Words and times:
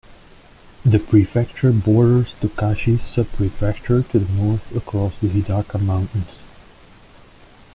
The 0.83 0.97
prefecture 0.97 1.71
borders 1.71 2.33
Tokachi 2.41 2.97
Subprefecture 2.97 4.01
to 4.09 4.17
the 4.17 4.33
north 4.33 4.75
across 4.75 5.13
the 5.21 5.27
Hidaka 5.27 5.79
Mountains. 5.79 6.39